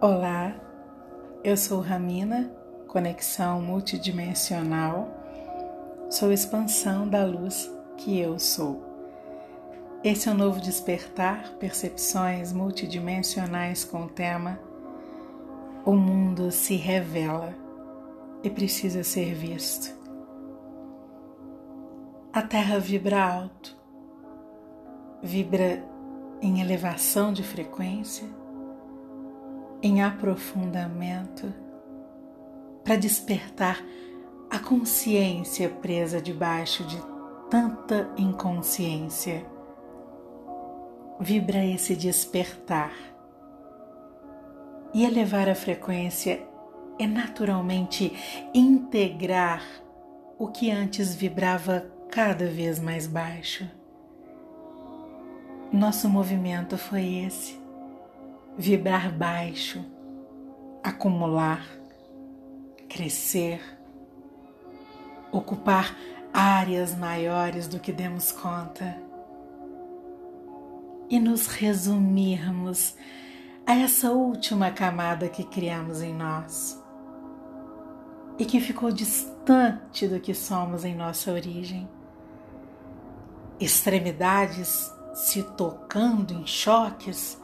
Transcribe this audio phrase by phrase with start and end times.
[0.00, 0.52] Olá,
[1.42, 2.50] eu sou Ramina,
[2.88, 5.08] conexão multidimensional,
[6.10, 8.82] sou expansão da luz que eu sou.
[10.02, 14.58] Esse é o novo despertar, percepções multidimensionais com o tema
[15.86, 17.54] O mundo se revela
[18.42, 19.96] e precisa ser visto.
[22.32, 23.76] A Terra vibra alto,
[25.22, 25.82] vibra
[26.42, 28.43] em elevação de frequência
[29.84, 31.52] em aprofundamento
[32.82, 33.84] para despertar
[34.50, 36.96] a consciência presa debaixo de
[37.50, 39.44] tanta inconsciência.
[41.20, 42.94] Vibra esse despertar.
[44.94, 46.42] E elevar a frequência
[46.98, 48.10] é naturalmente
[48.54, 49.62] integrar
[50.38, 53.68] o que antes vibrava cada vez mais baixo.
[55.70, 57.63] Nosso movimento foi esse
[58.56, 59.84] vibrar baixo,
[60.82, 61.66] acumular,
[62.88, 63.60] crescer,
[65.32, 65.96] ocupar
[66.32, 68.96] áreas maiores do que demos conta
[71.08, 72.96] e nos resumirmos
[73.66, 76.82] a essa última camada que criamos em nós
[78.38, 81.88] e que ficou distante do que somos em nossa origem.
[83.60, 87.40] Extremidades se tocando em choques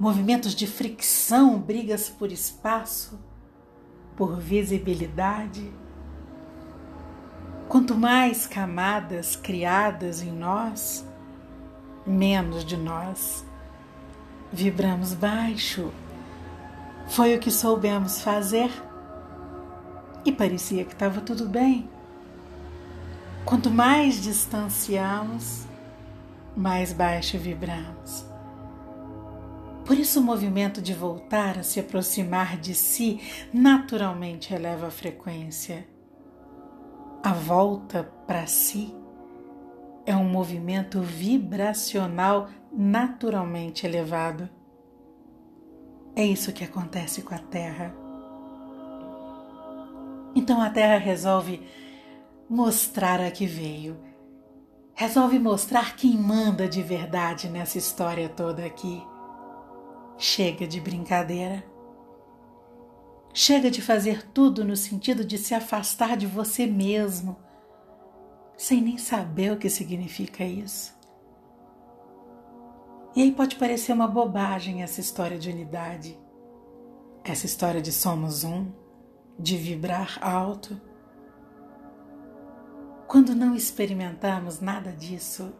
[0.00, 3.20] movimentos de fricção, brigas por espaço,
[4.16, 5.70] por visibilidade.
[7.68, 11.06] Quanto mais camadas criadas em nós,
[12.06, 13.44] menos de nós.
[14.50, 15.92] Vibramos baixo.
[17.06, 18.70] Foi o que soubemos fazer
[20.24, 21.88] e parecia que estava tudo bem.
[23.44, 25.66] Quanto mais distanciamos,
[26.56, 28.29] mais baixo vibramos.
[29.90, 33.20] Por isso, o movimento de voltar a se aproximar de si
[33.52, 35.84] naturalmente eleva a frequência.
[37.24, 38.94] A volta para si
[40.06, 44.48] é um movimento vibracional naturalmente elevado.
[46.14, 47.92] É isso que acontece com a Terra.
[50.36, 51.66] Então a Terra resolve
[52.48, 53.98] mostrar a que veio.
[54.94, 59.02] Resolve mostrar quem manda de verdade nessa história toda aqui.
[60.22, 61.64] Chega de brincadeira.
[63.32, 67.38] Chega de fazer tudo no sentido de se afastar de você mesmo,
[68.54, 70.94] sem nem saber o que significa isso.
[73.16, 76.20] E aí pode parecer uma bobagem essa história de unidade,
[77.24, 78.70] essa história de somos um,
[79.38, 80.78] de vibrar alto.
[83.08, 85.50] Quando não experimentamos nada disso,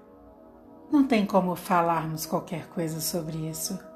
[0.92, 3.88] não tem como falarmos qualquer coisa sobre isso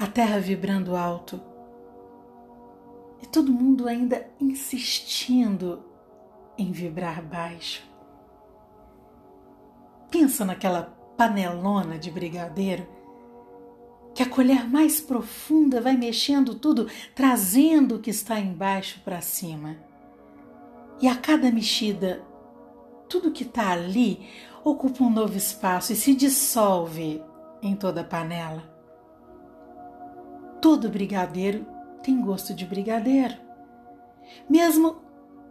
[0.00, 1.38] a terra vibrando alto
[3.22, 5.84] e todo mundo ainda insistindo
[6.56, 7.82] em vibrar baixo.
[10.10, 10.84] Pensa naquela
[11.18, 12.88] panelona de brigadeiro
[14.14, 19.76] que a colher mais profunda vai mexendo tudo, trazendo o que está embaixo para cima.
[20.98, 22.24] E a cada mexida,
[23.06, 24.26] tudo que está ali
[24.64, 27.22] ocupa um novo espaço e se dissolve
[27.60, 28.79] em toda a panela.
[30.60, 31.66] Todo brigadeiro
[32.02, 33.34] tem gosto de brigadeiro.
[34.48, 34.96] Mesmo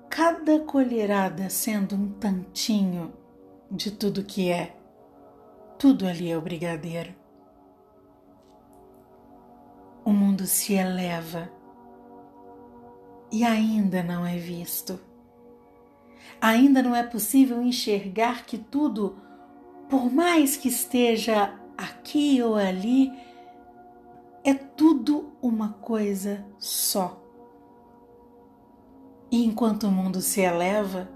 [0.09, 3.13] cada colherada sendo um tantinho
[3.71, 4.75] de tudo que é,
[5.77, 7.13] tudo ali é o brigadeiro.
[10.03, 11.49] O mundo se eleva
[13.31, 14.99] e ainda não é visto.
[16.41, 19.17] Ainda não é possível enxergar que tudo,
[19.89, 23.11] por mais que esteja aqui ou ali,
[24.43, 27.21] é tudo uma coisa só.
[29.31, 31.09] E enquanto o mundo se eleva,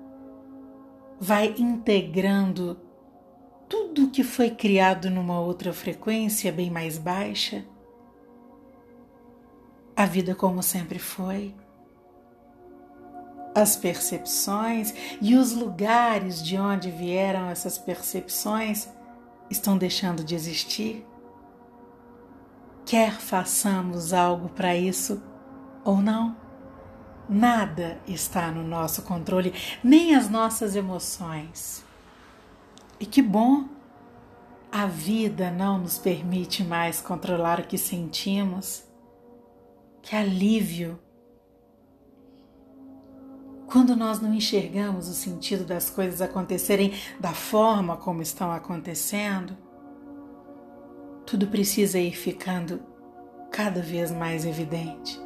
[1.20, 2.80] vai integrando
[3.68, 7.66] tudo que foi criado numa outra frequência bem mais baixa,
[9.96, 11.56] a vida como sempre foi,
[13.56, 18.90] as percepções e os lugares de onde vieram essas percepções
[19.50, 21.06] estão deixando de existir
[22.86, 25.22] quer façamos algo para isso
[25.84, 26.36] ou não.
[27.28, 29.54] Nada está no nosso controle,
[29.84, 31.84] nem as nossas emoções.
[33.00, 33.66] E que bom!
[34.72, 38.84] A vida não nos permite mais controlar o que sentimos.
[40.02, 41.00] Que alívio!
[43.68, 49.58] Quando nós não enxergamos o sentido das coisas acontecerem da forma como estão acontecendo,
[51.26, 52.82] tudo precisa ir ficando
[53.52, 55.22] cada vez mais evidente.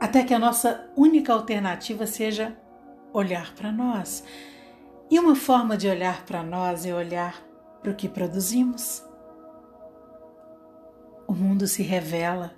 [0.00, 2.56] Até que a nossa única alternativa seja
[3.12, 4.24] olhar para nós.
[5.10, 7.42] E uma forma de olhar para nós é olhar
[7.80, 9.04] para o que produzimos.
[11.26, 12.52] O mundo se revela,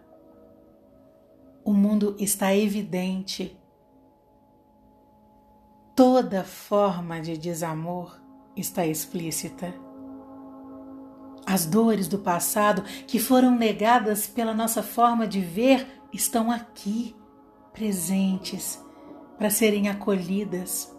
[1.65, 3.57] o mundo está evidente.
[5.95, 8.21] Toda forma de desamor
[8.57, 9.86] está explícita.
[11.47, 17.15] As dores do passado que foram negadas pela nossa forma de ver estão aqui,
[17.73, 18.85] presentes,
[19.39, 20.93] para serem acolhidas.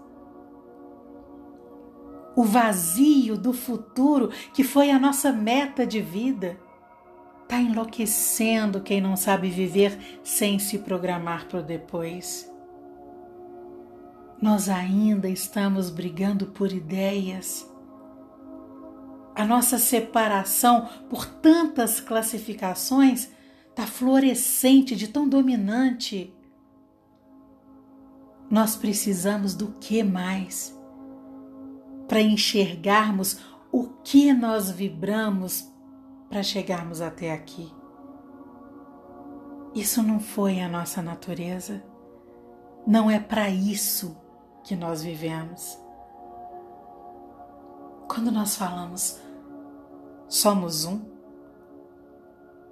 [2.33, 6.57] O vazio do futuro, que foi a nossa meta de vida,
[7.43, 12.49] está enlouquecendo quem não sabe viver sem se programar para o depois.
[14.41, 17.67] Nós ainda estamos brigando por ideias
[19.37, 23.29] a nossa separação por tantas classificações
[23.69, 26.35] está florescente, de tão dominante.
[28.49, 30.75] Nós precisamos do que mais
[32.07, 33.39] para enxergarmos
[33.71, 35.71] o que nós vibramos
[36.27, 37.71] para chegarmos até aqui.
[39.75, 41.83] Isso não foi a nossa natureza,
[42.87, 44.17] não é para isso
[44.63, 45.77] que nós vivemos.
[48.07, 49.26] Quando nós falamos
[50.27, 51.01] somos um.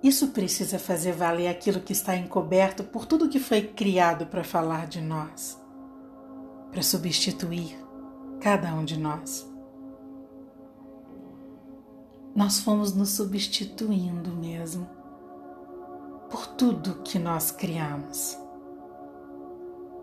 [0.03, 4.87] Isso precisa fazer valer aquilo que está encoberto por tudo que foi criado para falar
[4.87, 5.59] de nós,
[6.71, 7.75] para substituir
[8.39, 9.49] cada um de nós.
[12.35, 14.87] Nós fomos nos substituindo mesmo
[16.29, 18.37] por tudo que nós criamos.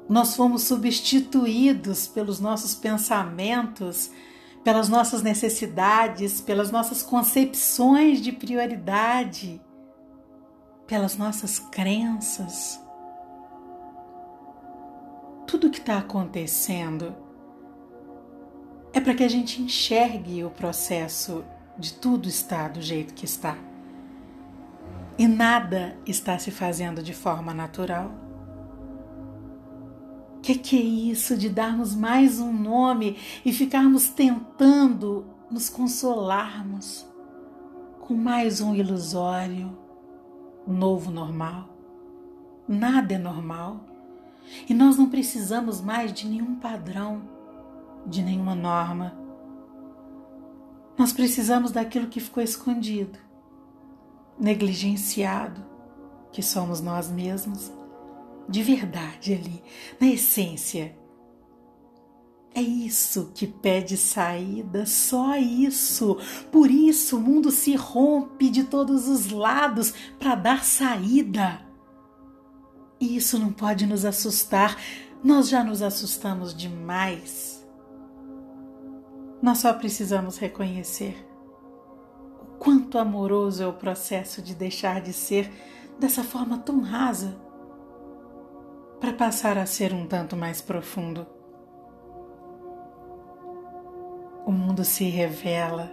[0.09, 4.11] Nós fomos substituídos pelos nossos pensamentos
[4.65, 9.61] pelas nossas necessidades, pelas nossas concepções de prioridade,
[10.87, 12.81] pelas nossas crenças.
[15.47, 17.15] Tudo que está acontecendo
[18.93, 21.45] é para que a gente enxergue o processo
[21.77, 23.57] de tudo estar do jeito que está.
[25.19, 28.22] E nada está se fazendo de forma natural
[30.43, 37.07] que que é isso de darmos mais um nome e ficarmos tentando nos consolarmos
[38.01, 39.79] com mais um ilusório,
[40.67, 41.69] novo normal?
[42.67, 43.85] Nada é normal.
[44.69, 47.23] E nós não precisamos mais de nenhum padrão,
[48.05, 49.17] de nenhuma norma.
[50.99, 53.17] Nós precisamos daquilo que ficou escondido,
[54.37, 55.65] negligenciado,
[56.33, 57.71] que somos nós mesmos
[58.49, 59.63] de verdade ali,
[60.01, 60.97] na essência.
[62.55, 66.19] É isso que pede saída, só isso.
[66.51, 71.61] Por isso o mundo se rompe de todos os lados para dar saída.
[73.01, 74.77] E isso não pode nos assustar,
[75.25, 77.67] nós já nos assustamos demais.
[79.41, 81.27] Nós só precisamos reconhecer
[82.41, 85.51] o quanto amoroso é o processo de deixar de ser
[85.99, 87.41] dessa forma tão rasa
[89.03, 91.27] para passar a ser um tanto mais profundo.
[94.47, 95.91] O mundo se revela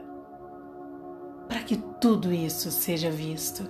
[1.47, 3.68] para que tudo isso seja visto.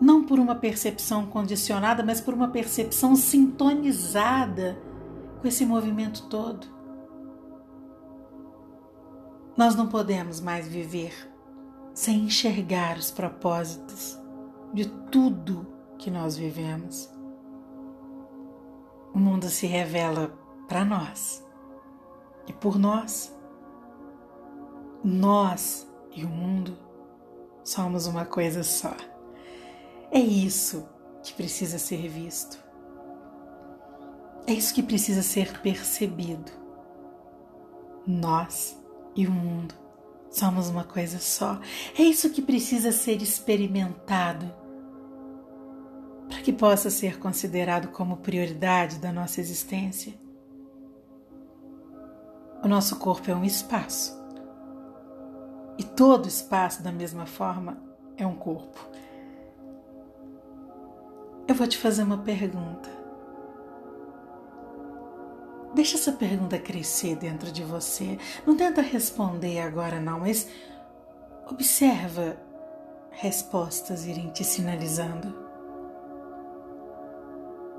[0.00, 4.78] Não por uma percepção condicionada, mas por uma percepção sintonizada
[5.42, 6.66] com esse movimento todo.
[9.58, 11.12] Nós não podemos mais viver
[11.92, 14.18] sem enxergar os propósitos
[14.72, 17.10] de tudo que nós vivemos.
[19.14, 20.36] O mundo se revela
[20.68, 21.44] para nós
[22.46, 23.34] e por nós.
[25.02, 26.76] Nós e o mundo
[27.62, 28.94] somos uma coisa só.
[30.10, 30.88] É isso
[31.22, 32.62] que precisa ser visto.
[34.46, 36.52] É isso que precisa ser percebido.
[38.06, 38.78] Nós
[39.16, 39.74] e o mundo
[40.30, 41.58] somos uma coisa só.
[41.98, 44.63] É isso que precisa ser experimentado
[46.28, 50.14] para que possa ser considerado como prioridade da nossa existência.
[52.62, 54.18] O nosso corpo é um espaço.
[55.76, 57.76] E todo espaço, da mesma forma,
[58.16, 58.88] é um corpo.
[61.46, 62.88] Eu vou te fazer uma pergunta.
[65.74, 68.16] Deixa essa pergunta crescer dentro de você.
[68.46, 70.48] Não tenta responder agora, não, mas
[71.50, 72.36] observa
[73.10, 75.43] respostas irem te sinalizando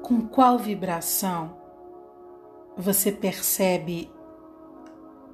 [0.05, 1.57] com qual vibração
[2.77, 4.07] você percebe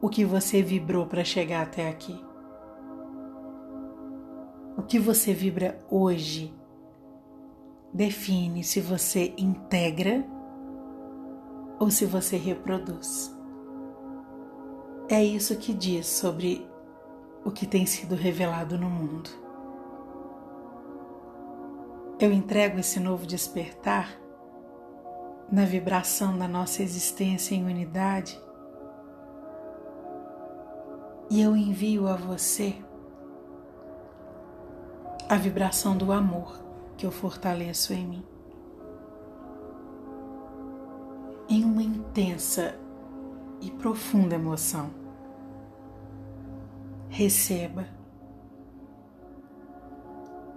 [0.01, 2.17] o que você vibrou para chegar até aqui?
[4.77, 6.53] O que você vibra hoje
[7.93, 10.25] define se você integra
[11.77, 13.37] ou se você reproduz.
[15.09, 16.65] É isso que diz sobre
[17.43, 19.29] o que tem sido revelado no mundo.
[22.17, 24.21] Eu entrego esse novo despertar
[25.51, 28.41] na vibração da nossa existência em unidade
[31.29, 32.75] e eu envio a você
[35.29, 36.62] a vibração do amor
[36.98, 38.25] que eu fortaleço em mim.
[41.48, 42.75] Em uma intensa
[43.62, 44.89] e profunda emoção.
[47.08, 47.86] Receba,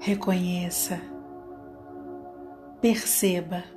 [0.01, 1.01] reconheça,
[2.81, 3.74] perceba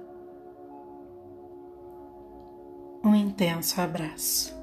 [3.03, 4.56] um intenso abraço.